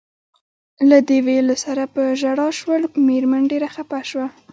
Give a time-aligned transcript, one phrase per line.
[0.89, 4.27] له دې ویلو سره په ژړا شول، مېرمن ډېره خپه شوه.